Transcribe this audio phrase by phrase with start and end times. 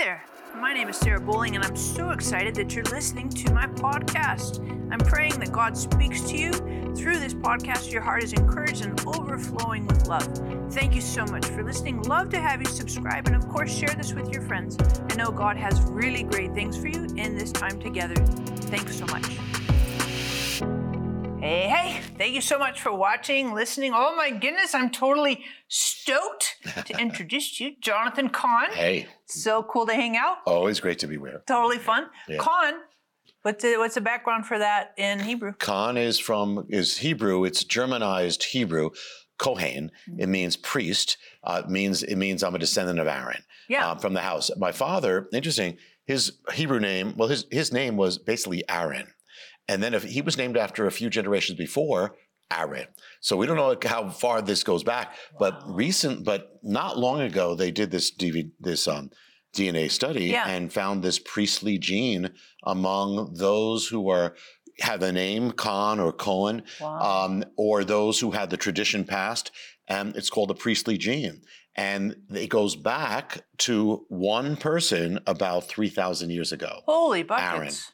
[0.00, 0.24] there.
[0.56, 4.58] My name is Sarah Bowling, and I'm so excited that you're listening to my podcast.
[4.90, 6.52] I'm praying that God speaks to you
[6.96, 7.92] through this podcast.
[7.92, 10.26] Your heart is encouraged and overflowing with love.
[10.72, 12.00] Thank you so much for listening.
[12.04, 14.78] Love to have you subscribe, and of course, share this with your friends.
[15.10, 18.14] I know God has really great things for you in this time together.
[18.14, 19.26] Thanks so much.
[21.40, 23.92] Hey, hey, thank you so much for watching, listening.
[23.94, 28.70] Oh my goodness, I'm totally stoked to introduce you, Jonathan Cahn.
[28.72, 30.38] Hey, So cool to hang out.
[30.46, 31.42] always great to be here.
[31.46, 32.06] Totally fun.
[32.28, 32.36] Yeah.
[32.38, 32.74] Cahn,
[33.42, 35.54] what's the, what's the background for that in Hebrew?
[35.54, 37.44] Kahn is from is Hebrew.
[37.44, 38.90] It's Germanized Hebrew.
[39.38, 39.90] Kohen.
[40.18, 41.16] It means priest.
[41.42, 43.42] Uh, it means it means I'm a descendant of Aaron.
[43.70, 43.88] Yeah.
[43.92, 44.50] um, from the house.
[44.58, 45.78] My father, interesting.
[46.04, 49.06] His Hebrew name, well, his his name was basically Aaron,
[49.70, 52.02] and then if he was named after a few generations before
[52.52, 52.88] Aaron.
[53.20, 57.54] So we don't know how far this goes back, but recent, but not long ago,
[57.54, 59.10] they did this DV, this um,
[59.56, 60.48] DNA study Yeah.
[60.48, 62.30] and found this priestly gene
[62.64, 64.34] among those who are
[64.80, 67.24] have a name Cahn or Cohen, Wow.
[67.26, 69.50] um, or those who had the tradition passed,
[69.86, 71.42] and it's called the priestly gene.
[71.76, 76.80] And it goes back to one person about 3,000 years ago.
[76.86, 77.92] Holy buckets.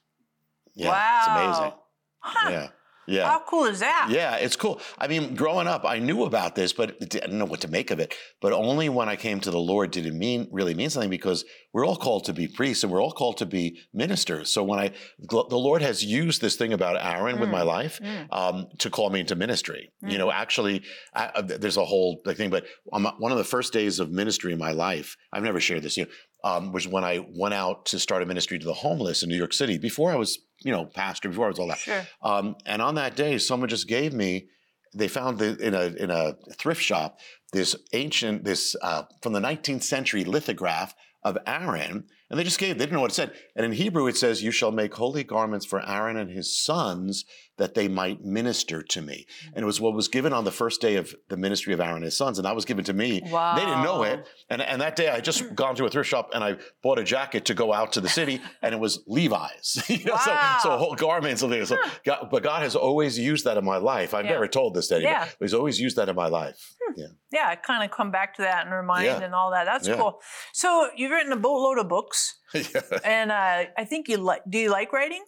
[0.77, 1.19] Yeah, wow.
[1.19, 1.73] it's amazing.
[2.21, 2.51] Huh.
[2.51, 2.69] Yeah.
[3.09, 3.29] Yeah.
[3.29, 4.09] How cool is that?
[4.11, 4.81] Yeah, it's cool.
[4.99, 7.93] I mean, growing up, I knew about this, but I didn't know what to make
[7.93, 8.13] of it.
[8.41, 11.45] But only when I came to the Lord did it mean really mean something because
[11.73, 14.53] we're all called to be priests and we're all called to be ministers.
[14.53, 17.53] So when I, the Lord has used this thing about Aaron with Mm.
[17.53, 18.27] my life Mm.
[18.33, 19.93] um, to call me into ministry.
[20.05, 20.11] Mm.
[20.11, 20.83] You know, actually,
[21.15, 22.51] I, there's a whole thing.
[22.51, 25.85] But on one of the first days of ministry in my life, I've never shared
[25.85, 25.97] this.
[25.97, 26.11] You know,
[26.45, 29.37] um, was when I went out to start a ministry to the homeless in New
[29.37, 29.79] York City.
[29.79, 31.29] Before I was, you know, pastor.
[31.29, 31.79] Before I was all that.
[31.79, 32.07] Sure.
[32.23, 34.49] Um, and on that day, someone just gave me.
[34.95, 37.19] They found the, in a in a thrift shop
[37.53, 42.79] this ancient this uh, from the 19th century lithograph of Aaron, and they just gave.
[42.79, 43.33] They didn't know what it said.
[43.55, 47.25] And in Hebrew, it says, "You shall make holy garments for Aaron and his sons,
[47.59, 50.81] that they might minister to me." And it was what was given on the first
[50.81, 53.23] day of the ministry of Aaron and his sons, and that was given to me.
[53.27, 53.55] Wow.
[53.57, 56.31] They didn't know it, and and that day I just gone to a thrift shop
[56.35, 59.83] and I bought a jacket to go out to the city, and it was Levi's.
[59.89, 60.79] you know, so, so Wow.
[60.79, 61.69] whole garments and things.
[61.69, 64.15] So God, but God has always used that in my life.
[64.15, 64.33] I've Yeah.
[64.33, 65.25] never told this to anyone, Yeah.
[65.39, 66.75] but He's always used that in my life.
[66.97, 67.07] Yeah.
[67.33, 69.21] Yeah, I kind of come back to that and remind Yeah.
[69.21, 69.65] and all that.
[69.65, 70.21] That's cool.
[70.53, 72.81] So you've written a boatload of books, Yeah.
[73.05, 74.43] and uh, I think you like.
[74.49, 75.25] Do you like writing?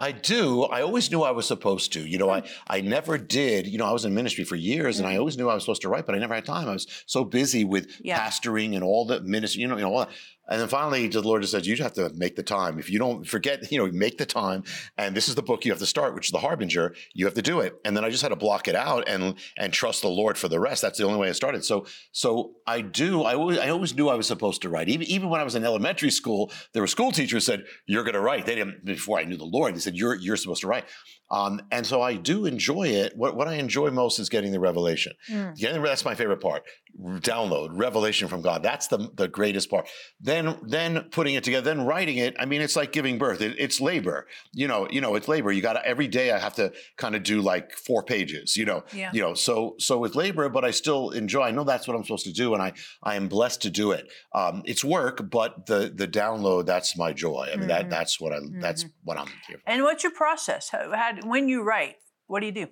[0.00, 0.62] I do.
[0.64, 2.00] I always knew I was supposed to.
[2.00, 3.66] You know, I, I never did.
[3.66, 5.20] You know, I was in ministry for years and I mm-hmm.
[5.20, 6.68] always knew I was supposed to write, but I never had time.
[6.68, 8.18] I was so busy with Yeah.
[8.18, 10.10] pastoring and all the ministry, you know, you know, all that.
[10.50, 12.78] And then finally, the Lord just says, you have to make the time.
[12.78, 14.64] If you don't forget, you know, make the time.
[14.98, 16.94] And this is the book you have to start, which is The Harbinger.
[17.14, 17.76] You have to do it.
[17.84, 20.48] And then I just had to block it out and and trust the Lord for
[20.48, 20.82] the rest.
[20.82, 21.64] That's the only way I started.
[21.64, 23.22] So so I do.
[23.22, 24.88] I always I always knew I was supposed to write.
[24.88, 28.20] Even even when I was in elementary school, there were school teachers said, You're gonna
[28.20, 28.46] write.
[28.46, 30.84] They didn't before I knew the Lord, they said, You're you're supposed to write.
[31.30, 33.12] Um, and so I do enjoy it.
[33.16, 35.12] What what I enjoy most is getting the revelation.
[35.30, 35.56] Mm.
[35.56, 36.62] Getting that's my favorite part.
[36.98, 38.62] Download revelation from God.
[38.62, 39.88] That's the the greatest part.
[40.20, 42.34] Then then putting it together, then writing it.
[42.38, 43.40] I mean, it's like giving birth.
[43.40, 44.26] It, it's labor.
[44.52, 45.52] You know, you know, it's labor.
[45.52, 46.32] You got to every day.
[46.32, 48.56] I have to kind of do like four pages.
[48.56, 49.10] You know, Yeah.
[49.12, 49.34] you know.
[49.34, 51.42] So so it's labor, but I still enjoy.
[51.42, 53.92] I know that's what I'm supposed to do, and I I am blessed to do
[53.92, 54.08] it.
[54.34, 57.48] Um, it's work, but the the download that's my joy.
[57.52, 57.68] I mean, Mhm.
[57.68, 58.92] that that's what I that's Mhm.
[59.04, 59.58] what I'm here.
[59.64, 59.70] for.
[59.70, 60.70] And what's your process?
[60.70, 62.68] How, how, when you write, what do you do?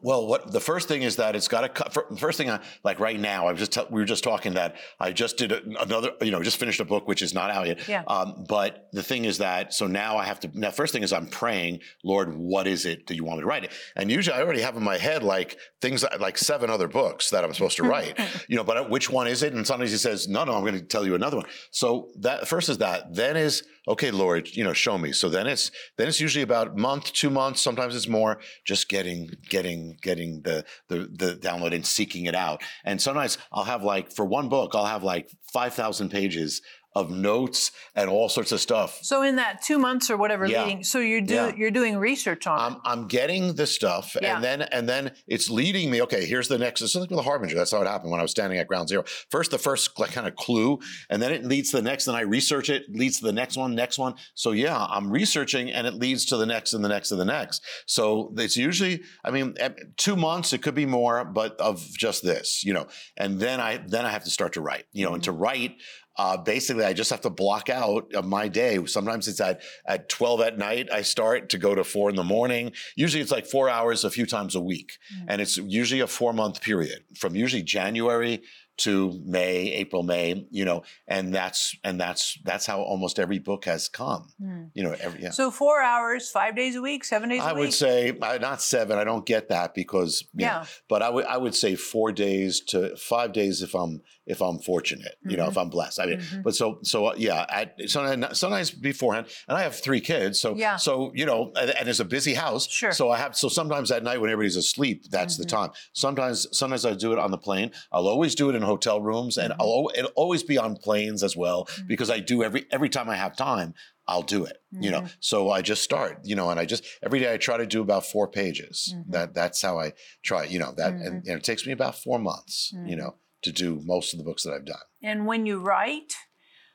[0.00, 1.92] Well, what the first thing is that it's got to cut.
[1.92, 4.54] fir- First thing, I, like right now, I was just t- we were just talking
[4.54, 7.50] that I just did a, another, you know, just finished a book which is not
[7.50, 7.86] out yet.
[7.86, 8.02] Yeah.
[8.06, 10.50] Um, but the thing is that so now I have to.
[10.58, 13.46] Now, first thing is I'm praying, Lord, what is it that you want me to
[13.46, 13.70] write?
[13.96, 17.44] And usually I already have in my head like things like seven other books that
[17.44, 18.18] I'm supposed to write.
[18.48, 19.52] you know, but uh, which one is it?
[19.52, 21.46] And sometimes he says, no, no, I'm going to tell you another one.
[21.70, 23.14] So that first is that.
[23.14, 25.12] Then is okay, Lord, you know, show me.
[25.12, 29.30] So then it's then it's usually about month, two months, sometimes it's more, just getting
[29.48, 32.62] getting getting the the the download and seeking it out.
[32.84, 36.62] And sometimes I'll have like for one book, I'll have like five thousand pages
[36.94, 38.98] of notes and all sorts of stuff.
[39.02, 40.64] So in that two months or whatever Yeah.
[40.64, 41.52] leading, so you do Yeah.
[41.56, 42.58] you're doing research on.
[42.58, 44.34] I'm, I'm getting the stuff, Yeah.
[44.34, 46.02] and then and then it's leading me.
[46.02, 46.82] Okay, here's the next.
[46.82, 47.56] It's like with the harbinger.
[47.56, 49.04] That's how it happened when I was standing at ground zero.
[49.30, 50.78] First, the first like kind of clue,
[51.08, 52.06] and then it leads to the next.
[52.06, 54.14] And I research it, leads to the next one, next one.
[54.34, 57.24] So yeah, I'm researching, and it leads to the next and the next and the
[57.24, 57.62] next.
[57.86, 60.52] So it's usually, I mean, eh, two months.
[60.52, 62.86] It could be more, but of just this, you know.
[63.16, 65.42] And then I then I have to start to write, you know, and to mm-hmm.
[65.42, 65.76] write.
[66.16, 68.84] Uh, basically, I just have to block out of my day.
[68.86, 70.88] Sometimes it's at at twelve at night.
[70.92, 72.72] I start to go to four in the morning.
[72.96, 75.24] Usually, it's like four hours a few times a week, Mm.
[75.28, 78.42] and it's usually a four month period from usually January
[78.78, 83.66] to May, April, May, you know, and that's and that's that's how almost every book
[83.66, 84.32] has come.
[84.42, 84.70] Mm.
[84.74, 85.30] You know, every yeah.
[85.30, 87.56] So four hours, five days a week, seven days a I week.
[87.56, 88.98] I would say uh, not seven.
[88.98, 90.64] I don't get that because know, yeah.
[90.88, 94.58] but I would I would say four days to five days if I'm if I'm
[94.60, 95.98] fortunate, you know, if I'm blessed.
[96.00, 96.42] I mean, Mhm.
[96.44, 100.54] but so so uh, yeah, at sometimes, sometimes beforehand, and I have three kids, so
[100.54, 100.76] Yeah.
[100.76, 102.92] so you know, and, and it's a busy house, Sure.
[102.92, 105.48] So I have so sometimes at night when everybody's asleep, that's the Mhm.
[105.48, 105.70] time.
[105.92, 107.72] Sometimes sometimes I do it on the plane.
[107.90, 109.56] I'll always do it in hotel rooms, and Mhm.
[109.60, 111.86] I'll it'll always be on planes as well Mhm.
[111.88, 113.74] because I do every every time I have time.
[114.08, 115.04] I'll do it, you know.
[115.20, 117.80] So I just start, you know, and I just every day I try to do
[117.80, 118.92] about four pages.
[119.08, 119.92] That that's how I
[120.24, 120.72] try, you know.
[120.76, 124.18] That and know, it takes me about four months, you know, to do most of
[124.18, 124.78] the books that I've done.
[125.02, 126.14] And when you write,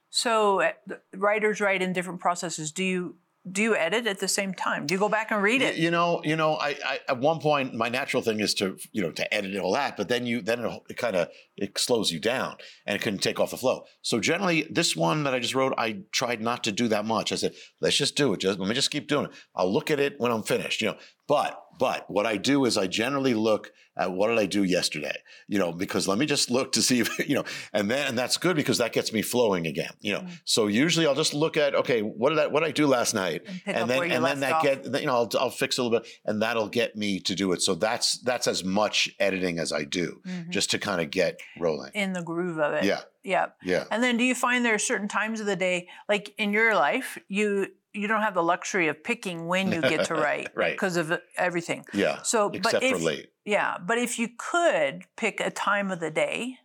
[0.10, 0.72] so uh,
[1.16, 2.72] writers write in different processes.
[2.72, 3.18] Do you
[3.50, 4.86] do you edit at the same time?
[4.86, 5.75] Do you go back and read it?
[5.75, 9.02] You know, you know, I, I at one point my natural thing is to you
[9.02, 12.12] know to edit all that, but then you then it, it kind of it slows
[12.12, 13.84] you down and it can take off the flow.
[14.02, 17.31] So generally, this one that I just wrote, I tried not to do that much.
[17.31, 18.42] I said, let's just do it.
[18.42, 19.31] Just let me just keep doing it.
[19.56, 20.81] I'll look at it when I'm finished.
[20.81, 24.47] You know, but but what I do is I generally look at what did I
[24.47, 25.15] do yesterday.
[25.47, 28.18] You know, because let me just look to see if you know, and then and
[28.18, 29.91] that's good because that gets me flowing again.
[30.01, 30.39] You know, Mm.
[30.45, 33.13] so usually I'll just look at okay, what did I what did I do last
[33.13, 34.63] night And and then and then that off.
[34.63, 37.51] get you know I'll, I'll fix a little bit and that'll get me to do
[37.51, 40.50] it so that's that's as much editing as i do Mhm.
[40.50, 42.83] just to kind of get rolling in the groove of it.
[42.85, 43.47] yeah Yeah.
[43.63, 46.53] yeah And then do you find there are certain times of the day, like in
[46.53, 47.68] your life, you
[47.98, 50.74] you don't have the luxury of picking when you get to write Right.
[50.76, 51.06] because of
[51.38, 51.86] everything.
[51.94, 55.90] yeah So, but except if, for late yeah, but if you could pick a time
[55.92, 56.58] of the day,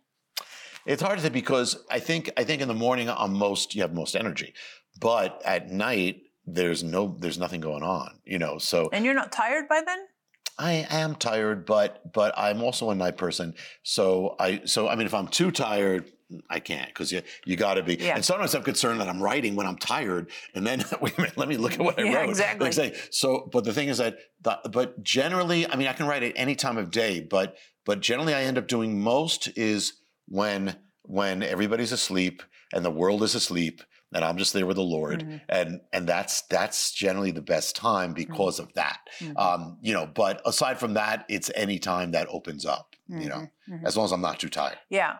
[0.85, 3.81] it's hard to say because i think i think in the morning i'm most you
[3.81, 4.53] have most energy
[4.99, 6.15] but at night
[6.45, 9.99] there's no there's nothing going on you know so and you're not tired by then,
[10.57, 13.55] I am tired, but but I'm also a night person.
[13.83, 16.11] So I so I mean, if I'm too tired,
[16.49, 17.95] I can't because you you got to be.
[17.95, 18.15] Yeah.
[18.15, 21.37] And sometimes I'm concerned that I'm writing when I'm tired, and then wait a minute,
[21.37, 22.29] let me look at what I Yeah, wrote.
[22.29, 22.65] exactly.
[22.65, 26.05] Like say, so, but the thing is that, the, but generally, I mean, I can
[26.07, 29.93] write at any time of day, but but generally, I end up doing most is
[30.27, 33.81] when when everybody's asleep and the world is asleep.
[34.15, 35.41] And I'm just there with the Lord, Mhm.
[35.49, 38.99] and and that's that's generally the best time because of that.
[39.19, 39.37] Mhm.
[39.39, 43.47] Um, you know, but aside from that, it's any time that opens up, you know,
[43.69, 43.85] Mhm, mhm.
[43.85, 44.77] as long as I'm not too tired.
[44.89, 45.17] Yeah.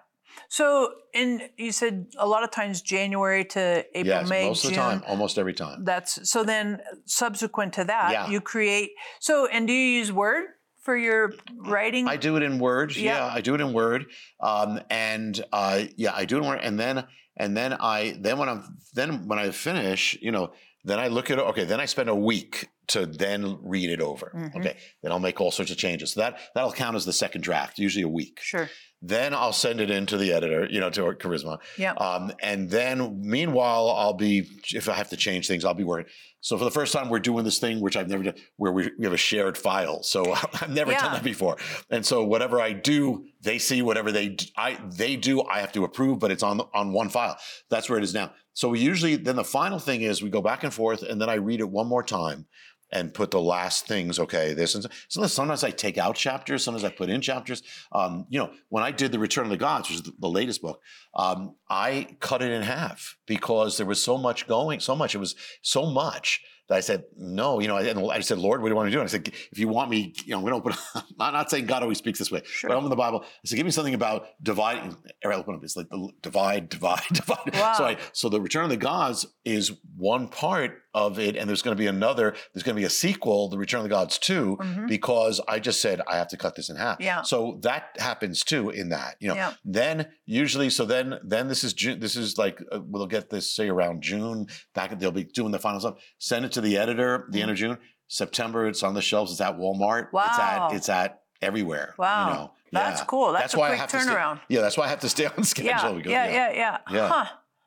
[0.50, 4.72] So, and you said a lot of times January to April, yes, May, most June.
[4.72, 5.84] of the time, almost every time.
[5.86, 6.44] That's so.
[6.44, 8.28] Then subsequent to that, Yeah.
[8.30, 8.92] you create.
[9.20, 10.46] So, and do you use Word
[10.82, 12.08] for your writing?
[12.08, 12.96] I do it in Word.
[12.96, 13.18] Yeah.
[13.18, 14.08] Yeah, I do it in Word.
[14.40, 16.60] Um, and uh, yeah, I do it in Word.
[16.64, 17.06] And then
[17.38, 20.54] and then I then when I'm then when I finish, you know,
[20.84, 21.40] then I look at.
[21.40, 24.32] Okay, then I spend a week to then read it over.
[24.36, 24.56] Mhm.
[24.58, 26.14] Okay, then I'll make all sorts of changes.
[26.14, 28.40] So that that'll count as the second draft, usually a week.
[28.42, 28.70] Sure.
[29.06, 31.58] Then I'll send it in to the editor, you know, to Charisma.
[31.78, 31.92] Yeah.
[31.94, 36.10] Um, and then meanwhile, I'll be if I have to change things, I'll be working.
[36.40, 38.90] So for the first time, we're doing this thing which I've never done, where we,
[38.98, 40.04] we have a shared file.
[40.04, 41.00] So I've never Yeah.
[41.02, 41.58] done that before.
[41.90, 45.42] And so whatever I do, they see whatever they d- I they do.
[45.44, 47.38] I have to approve, but it's on on one file.
[47.70, 48.32] That's where it is now.
[48.54, 51.30] So we usually then the final thing is we go back and forth, and then
[51.30, 52.46] I read it one more time
[52.94, 54.20] and put the last things.
[54.20, 57.64] Okay, this and so sometimes I take out chapters, sometimes I put in chapters.
[57.92, 60.62] Um, you know, when I did the Return of the Gods, which is the, latest
[60.62, 60.82] book,
[61.16, 65.16] um, I cut it in half because there was so much going, so much.
[65.16, 68.68] It was so much that I said, no, you know, and I said, Lord, what
[68.70, 69.02] do you want me to do?
[69.02, 70.74] And I said, if you want me, you know, I'm going to open,
[71.20, 72.70] I'm not saying God always speaks this way, Sure.
[72.70, 73.22] but I'm in the Bible.
[73.24, 74.96] I said, give me something about dividing.
[75.26, 77.54] Or I open up, it's like the divide, divide, divide.
[77.54, 77.74] Wow.
[77.78, 81.64] So, I, so the Return of the Gods is one part of it, and there's
[81.64, 84.18] going to be another, there's going to be a sequel, The Return of the Gods
[84.20, 84.88] 2, Mhm.
[84.88, 86.98] because I just said I have to cut this in half.
[87.00, 87.24] Yeah.
[87.24, 89.34] So that happens too in that, you know.
[89.36, 89.54] Yeah.
[89.66, 92.00] Then usually, so then then this is June.
[92.00, 94.46] This is like uh, we'll get this say around June.
[94.76, 95.96] Back they'll be doing the final stuff.
[96.20, 97.26] Send it to the editor.
[97.30, 97.54] The end mm.
[97.54, 97.78] of June.
[98.08, 99.32] September, it's on the shelves.
[99.32, 100.12] It's at Walmart.
[100.14, 100.24] Wow.
[100.28, 101.96] It's at it's at everywhere.
[101.98, 102.28] Wow.
[102.28, 102.52] You know.
[102.72, 103.06] That's Yeah.
[103.06, 103.32] cool.
[103.34, 104.40] That's, a why I quick have to stay- turnaround.
[104.50, 105.98] yeah, that's why I have to stay on schedule.
[105.98, 107.08] Yeah, go- yeah, yeah, yeah, Yeah.
[107.08, 107.26] Huh.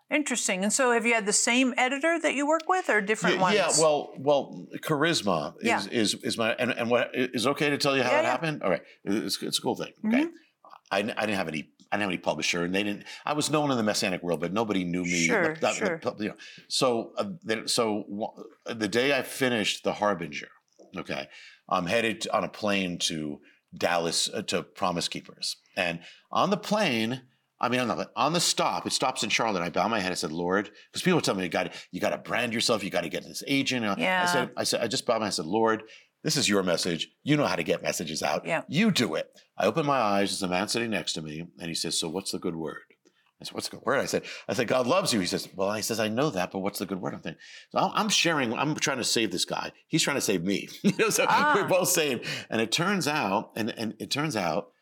[0.08, 0.62] Interesting.
[0.62, 3.42] And so, have you had the same editor that you work with, or different Yeah,
[3.42, 3.56] ones?
[3.56, 5.82] yeah, well, well, charisma is Yeah.
[5.90, 8.62] is is my and, and what is okay to tell you how Yeah, it happened?
[8.62, 9.92] All right, it's, it's a cool thing.
[10.04, 10.14] Mm-hmm.
[10.14, 10.26] Okay,
[10.92, 11.70] I, I didn't have any.
[11.92, 13.04] I didn't have any publisher, and they didn't.
[13.24, 15.26] I was known in the messianic world, but nobody knew me.
[15.26, 16.00] Sure, Not- not- sure.
[16.18, 16.34] you know.
[16.68, 18.34] So, uh, then, so wa-
[18.66, 20.48] the day I finished the Harbinger,
[20.96, 21.28] okay,
[21.68, 23.40] I'm headed on a plane to
[23.76, 26.00] Dallas uh, to Promise Keepers, and
[26.30, 27.22] on the plane.
[27.58, 29.62] I mean, on the, on the stop, it stops in Charlotte.
[29.62, 30.12] I bow my head.
[30.12, 32.84] I said, "Lord," because people tell me you got you got to brand yourself.
[32.84, 33.82] You got to get this agent.
[33.98, 34.22] Yeah.
[34.22, 35.28] I said, I said, I just bowed my head.
[35.28, 35.84] I said, "Lord,
[36.26, 37.08] This is your message.
[37.22, 38.44] You know how to get messages out.
[38.44, 38.62] Yeah.
[38.66, 39.30] You do it.
[39.56, 40.30] I open my eyes.
[40.30, 42.80] There's a man sitting next to me, and he says, "So what's the good word?"
[43.40, 45.48] I said, "What's the good word?" I said, "I said God loves you." He says,
[45.54, 47.40] "Well," he says, "I know that, but what's the good word?" I'm thinking.
[47.70, 48.52] So I'm- I'm sharing.
[48.54, 49.70] I'm trying to save this guy.
[49.86, 50.68] He's trying to save me.
[50.82, 51.52] you know, so Ah.
[51.54, 52.26] we're both saved.
[52.50, 54.72] And it turns out, and and it turns out,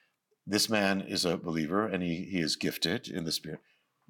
[0.46, 3.60] this man is a believer, and he he is gifted in the spirit.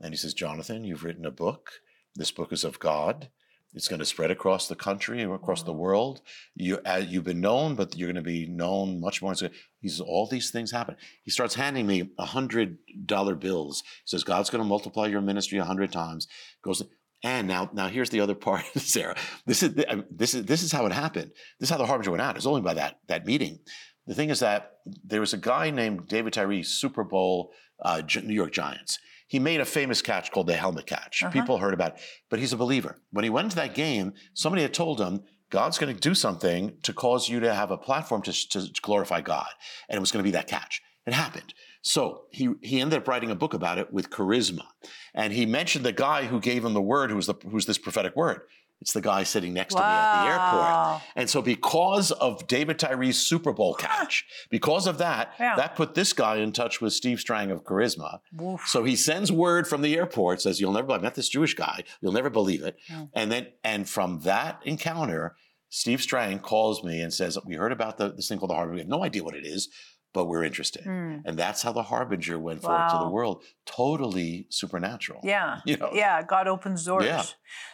[0.01, 1.73] And he says, "Jonathan, you've written a book.
[2.15, 3.29] This book is of God."
[3.75, 6.21] It's going to spread across the country and across the world.
[6.55, 9.35] You, uh, you've been known, but you're going to be known much more.
[9.35, 9.49] So
[9.81, 10.97] he says, all these things happen.
[11.23, 13.83] He starts handing me a hundred dollar bills.
[14.05, 16.29] He says, God's going to multiply your ministry a hundred times.
[16.63, 16.83] Goes,
[17.25, 19.17] and now, now here's the other part, Sarah.
[19.47, 19.75] This is
[20.11, 21.33] this is this is how it happened.
[21.59, 22.37] This is how the harbinger went out.
[22.37, 23.61] It's only by that that meeting.
[24.07, 27.53] The thing is that there was a guy named David Tyree, Super Bowl
[27.83, 28.99] uh, New York Giants.
[29.35, 31.21] He made a famous catch called the helmet catch.
[31.21, 31.33] Uh-huh.
[31.33, 32.01] People heard about it,
[32.31, 33.01] but he's a believer.
[33.11, 36.77] When he went into that game, somebody had told him, God's going to do something
[36.85, 39.49] to cause you to have a platform to, to glorify God.
[39.89, 40.83] And it was going to be that catch.
[41.05, 41.53] It happened.
[41.83, 44.67] So he, he ended up writing a book about it with charisma.
[45.13, 47.77] And he mentioned the guy who gave him the word, who was, the, who's this
[47.77, 48.43] prophetic word.
[48.81, 51.03] It's the guy sitting next to me at the airport.
[51.17, 55.57] And so, because of David Tyree's Super Bowl catch, because of that, Yeah.
[55.57, 58.19] that put this guy in touch with Steve Strang of Charisma.
[58.37, 58.63] Woof.
[58.67, 60.93] So he sends word from the airport, says, "You'll never.
[60.93, 61.83] I met this Jewish guy.
[62.03, 63.09] You'll never believe it." Mm.
[63.15, 65.35] And then, and from that encounter,
[65.71, 68.75] Steve Strang calls me and says, "We heard about the, this thing called the Harbinger.
[68.75, 69.69] We have no idea what it is,
[70.15, 71.23] but we're interested." Mm.
[71.27, 73.45] And that's how the Harbinger went forth to the world.
[73.67, 75.21] Totally supernatural.
[75.23, 75.61] Yeah.
[75.67, 75.91] You know.
[75.93, 77.05] Yeah, God opens doors.
[77.05, 77.25] Yeah.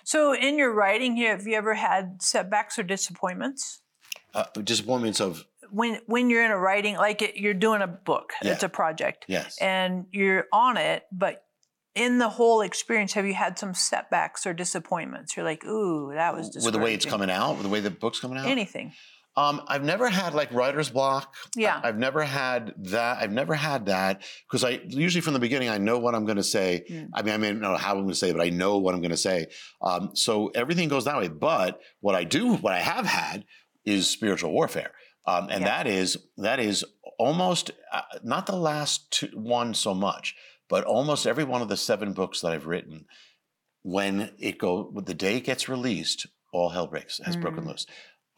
[0.05, 3.83] So, in your writing here, have you ever had setbacks or disappointments?
[4.33, 8.33] Uh, disappointments of When when you're in a writing, like it, you're doing a book,
[8.43, 9.59] it's a project, yes.
[9.61, 11.45] and you're on it, but
[11.95, 15.37] in the whole experience, have you had some setbacks or disappointments?
[15.37, 17.91] You're like, ooh, that was with the way it's coming out, with the way the
[17.91, 18.47] book's coming out.
[18.47, 18.93] Anything.
[19.41, 21.35] Um, I've never had like writer's block.
[21.57, 21.81] Yeah.
[21.83, 23.19] I, have never had that.
[23.23, 26.37] I've never had that because I usually from the beginning I know what I'm going
[26.37, 26.85] to say.
[26.91, 27.09] Mm.
[27.15, 28.79] I mean, I may not know how I'm going to say, it, but I know
[28.79, 29.47] what I'm going to say.
[29.89, 31.29] Um, so everything goes that way.
[31.29, 33.45] But what I do, what I have had,
[33.85, 34.93] is spiritual warfare,
[35.27, 35.69] um, and Yeah.
[35.83, 36.85] that is that is
[37.19, 40.35] almost uh, not the last two, one so much,
[40.69, 43.07] but almost every one of the seven books that I've written.
[43.83, 47.69] When it go, when the day it gets released, all hell breaks, has broken Mm.
[47.69, 47.87] loose.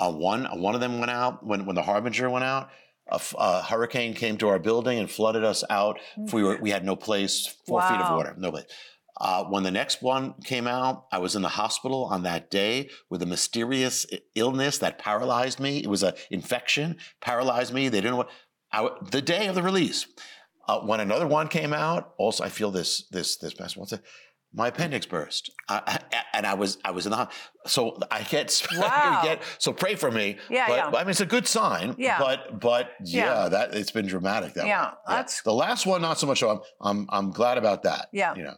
[0.00, 2.70] Uh, one one of them went out when when the harbinger went out.
[3.10, 5.98] A, f- a hurricane came to our building and flooded us out.
[6.32, 8.64] We were we had no place, four feet of water, no place.
[9.20, 12.88] Uh, when the next one came out, I was in the hospital on that day
[13.10, 15.78] with a mysterious illness that paralyzed me.
[15.78, 17.88] It was an infection, paralyzed me.
[17.88, 18.30] They didn't know what.
[18.72, 20.06] I, the day of the release,
[20.66, 24.02] uh, when another one came out, also I feel this this this what's it?
[24.54, 27.28] My appendix burst, I, I- and I was I was in the
[27.66, 29.20] so I get, I Wow.
[29.22, 30.36] get so pray for me.
[30.50, 30.98] Yeah, but, yeah.
[30.98, 31.94] I mean it's a good sign.
[31.98, 32.18] Yeah.
[32.18, 33.48] but but yeah, Yeah.
[33.48, 34.54] that it's been dramatic.
[34.54, 34.94] That Yeah, one.
[35.08, 36.40] that's- the last one not so much.
[36.40, 38.08] So I'm I'm I'm glad about that.
[38.12, 38.34] Yeah.
[38.34, 38.56] you know.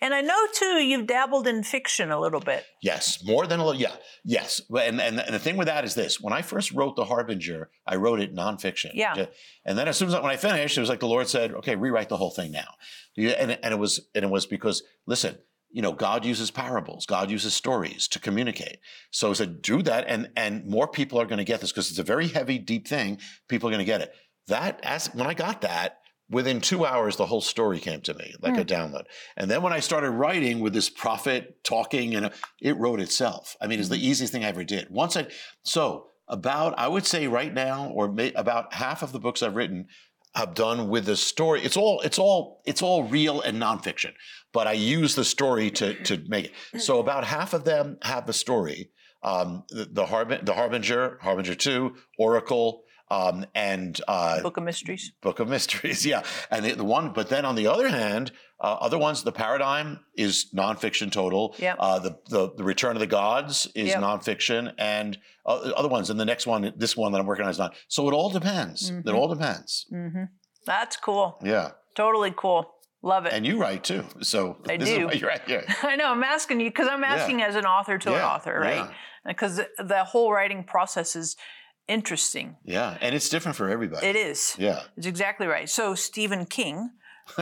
[0.00, 2.64] And I know too, you've dabbled in fiction a little bit.
[2.82, 3.80] Yes, more than a little.
[3.80, 4.60] Yeah, yes.
[4.70, 7.96] And, and the thing with that is this: when I first wrote The Harbinger, I
[7.96, 8.90] wrote it nonfiction.
[8.94, 9.26] Yeah.
[9.64, 11.52] And then as soon as I, when I finished, it was like the Lord said,
[11.52, 12.74] "Okay, rewrite the whole thing now."
[13.16, 15.38] And and it was and it was because listen,
[15.70, 18.78] you know, God uses parables, God uses stories to communicate.
[19.10, 21.90] So I said, do that, and and more people are going to get this because
[21.90, 23.18] it's a very heavy, deep thing.
[23.48, 24.12] People are going to get it.
[24.48, 26.00] That as when I got that.
[26.34, 28.74] Within two hours, the whole story came to me like a mm.
[28.76, 29.04] download.
[29.36, 33.56] And then when I started writing with this prophet talking, and uh, it wrote itself.
[33.60, 34.10] I mean, it's the mm-hmm.
[34.10, 34.90] easiest thing I ever did.
[34.90, 35.28] Once I,
[35.62, 39.56] so about, I would say right now, or may, about half of the books I've
[39.56, 39.86] written,
[40.34, 41.62] I've done with the story.
[41.62, 44.12] It's all, it's all, it's all real and nonfiction,
[44.52, 46.80] but I use the story to to make it.
[46.80, 47.00] So mm.
[47.00, 48.90] about half of them have a story.
[49.22, 55.12] Um, the the, Harbin, the Harbinger, Harbinger Two, Oracle, um, and uh, Book of Mysteries.
[55.20, 56.22] Book of Mysteries, yeah.
[56.50, 60.00] And the, the one, but then on the other hand, uh, other ones, the paradigm
[60.16, 61.54] is nonfiction total.
[61.58, 61.74] Yeah.
[61.78, 64.00] Uh, the, the the Return of the Gods is Yep.
[64.00, 66.08] nonfiction, and uh, other ones.
[66.10, 67.74] And the next one, this one that I'm working on is not.
[67.88, 68.88] So it all depends.
[68.90, 69.14] It Mhm.
[69.14, 69.86] all depends.
[69.90, 70.24] hmm
[70.66, 71.38] That's cool.
[71.44, 71.72] Yeah.
[71.94, 72.70] Totally cool.
[73.02, 73.34] Love it.
[73.34, 74.02] And you write too.
[74.22, 74.84] So I do.
[74.86, 75.64] is why you're right here.
[75.82, 76.06] I know.
[76.10, 77.14] I'm asking you because I'm Yeah.
[77.16, 78.88] asking as an author to an author, right?
[79.26, 81.36] Because the whole writing process is
[81.88, 82.56] interesting.
[82.64, 84.06] Yeah, and it's different for everybody.
[84.06, 84.56] It is.
[84.58, 84.82] Yeah.
[84.96, 85.68] It's exactly right.
[85.68, 86.90] So Stephen King,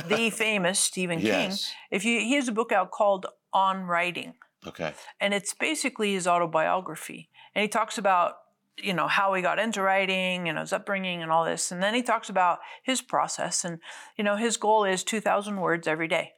[0.06, 1.52] the famous Stephen King,
[1.90, 4.34] if you he has a book out called On Writing,
[4.66, 4.92] Okay.
[5.20, 8.34] and it's basically his autobiography, and he talks about
[8.78, 11.94] you know how he got into writing and his upbringing and all this, and then
[11.94, 13.78] he talks about his process, and
[14.16, 16.32] you know his goal is two thousand words every day.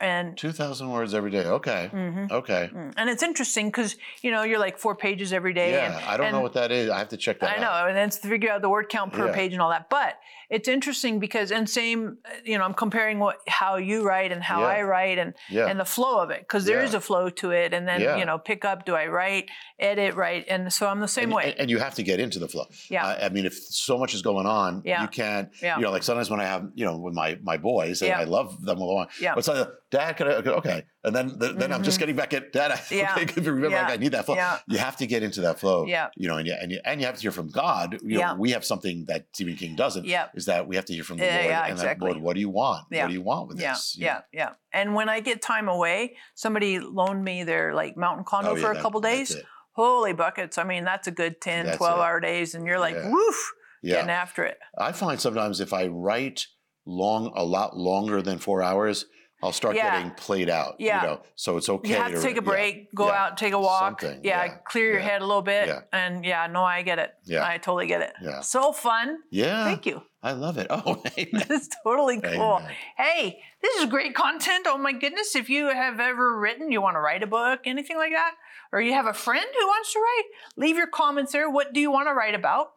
[0.00, 1.44] And 2,000 words every day.
[1.44, 1.90] Okay.
[1.92, 2.30] Mhm.
[2.30, 2.70] Okay.
[2.72, 2.94] Mm.
[2.96, 5.72] and it's interesting because you know you're like four pages every day.
[5.72, 5.96] Yeah.
[5.98, 6.88] and, I don't know what that is.
[6.88, 7.58] I have to check that out.
[7.58, 7.82] I out.
[7.82, 9.34] know, and then to figure out the word count per Yeah.
[9.34, 9.90] page and all that.
[9.90, 10.14] But
[10.50, 14.42] it's interesting because, and same, uh, you know, I'm comparing what how you write and
[14.42, 14.66] how Yeah.
[14.66, 15.66] I write and Yeah.
[15.68, 16.98] and the flow of it because there is Yeah.
[16.98, 17.72] a flow to it.
[17.72, 18.84] And then you know, pick up.
[18.84, 21.44] Do I write, edit, write, and so I'm the same and, way.
[21.52, 22.66] and- and you have to get into the flow.
[22.90, 23.06] Yeah.
[23.06, 25.02] I, I mean, if so much is going on, Yeah.
[25.02, 25.48] you can't.
[25.62, 25.76] Yeah.
[25.76, 28.18] You know, like sometimes when I have, you know, with my my boys, and Yeah.
[28.20, 29.06] I love them along.
[29.20, 29.34] Yeah.
[29.34, 30.32] But it's like, Dad, can I?
[30.60, 32.70] Okay, and then the, then I'm just getting back at Dad.
[32.72, 32.94] I, Mm-hmm.
[32.96, 33.14] Yeah.
[33.18, 33.82] okay, remember, Yeah.
[33.84, 34.34] like, I need that flow.
[34.34, 34.58] Yeah.
[34.68, 35.86] You have to get into that flow.
[35.86, 36.08] Yeah.
[36.16, 37.98] You know, and you and you, and you have to hear from God.
[38.02, 38.34] You know, Yeah.
[38.34, 40.04] we have something that Stephen King doesn't.
[40.04, 40.26] Yeah.
[40.34, 42.10] Is that we have to hear from the Yeah, Lord yeah, and that, exactly.
[42.10, 42.86] Lord, what do you want?
[42.90, 43.02] Yeah.
[43.04, 43.96] What do you want with yeah, this?
[43.96, 44.50] You yeah, yeah.
[44.72, 48.62] And when I get time away, somebody loaned me their like mountain condo Oh, yeah,
[48.62, 49.36] for a that- couple days.
[49.72, 50.58] Holy buckets.
[50.58, 52.02] I mean, that's a good 10, That's 12 it.
[52.02, 52.54] hour days.
[52.54, 53.08] And you're like, Yeah.
[53.10, 53.52] woof,
[53.82, 53.94] Yeah.
[53.96, 54.58] getting after it.
[54.76, 56.46] I find sometimes if I write
[56.84, 59.06] long, a lot longer than four hours,
[59.42, 59.96] I'll start Yeah.
[59.96, 60.76] getting played out.
[60.78, 61.00] Yeah.
[61.00, 61.88] You know, so it's okay.
[61.90, 64.02] You have to take a yeah, break, go yeah, out, take a walk.
[64.02, 65.68] Yeah, yeah, clear your yeah, head a little bit.
[65.68, 65.80] yeah.
[65.92, 67.12] And yeah, no, I get it.
[67.24, 67.46] Yeah.
[67.46, 68.12] I totally get it.
[68.22, 68.40] Yeah.
[68.40, 69.18] So fun.
[69.30, 69.64] Yeah.
[69.64, 70.02] Thank you.
[70.22, 70.66] I love it.
[70.68, 71.46] Oh, amen.
[71.50, 72.58] is totally cool.
[72.58, 72.70] Amen.
[72.98, 74.66] Hey, this is great content.
[74.68, 75.34] Oh my goodness.
[75.34, 78.34] If you have ever written, you want to write a book, anything like that,
[78.72, 80.24] or you have a friend who wants to write,
[80.56, 81.48] leave your comments there.
[81.48, 82.72] What do you want to write about?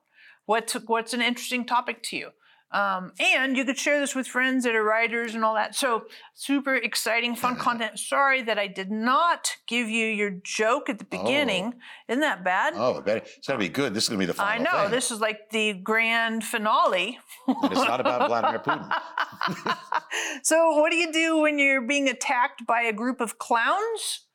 [0.45, 2.29] What's what's an interesting topic to you?
[2.73, 5.75] Um, and you could share this with friends that are writers and all that.
[5.75, 7.99] So super exciting, fun content.
[7.99, 11.75] Sorry that I did not give you your joke at the beginning.
[12.07, 12.73] Isn't that bad?
[12.75, 13.93] Oh, bet it's gonna be good.
[13.93, 14.71] This is gonna be the fun I know.
[14.71, 14.91] thing.
[14.91, 17.19] This is like the grand finale.
[17.47, 19.77] and it's not about Vladimir Putin.
[20.43, 24.25] so, what do you do when you're being attacked by a group of clowns?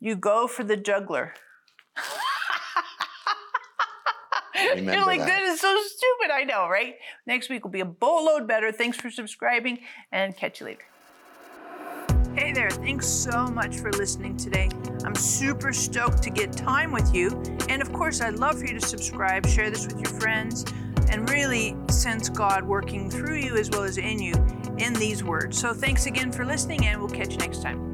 [0.00, 1.32] You go for the juggler.
[4.74, 5.26] Remember You're like, that.
[5.26, 6.32] that is so stupid.
[6.32, 6.96] I know, right?
[7.26, 8.72] Next week will be a boatload better.
[8.72, 9.80] Thanks for subscribing
[10.12, 10.84] and catch you later.
[12.36, 14.68] Hey there, thanks so much for listening today.
[15.04, 17.30] I'm super stoked to get time with you.
[17.68, 20.64] And of course, I'd love for you to subscribe, share this with your friends,
[21.10, 24.34] and really sense God working through you as well as in you
[24.78, 25.60] in these words.
[25.60, 27.93] So thanks again for listening, and we'll catch you next time.